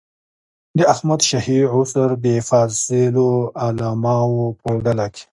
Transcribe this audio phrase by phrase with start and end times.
[0.77, 3.29] د احمد شاهي عصر د فاضلو
[3.63, 5.23] علماوو په ډله کې.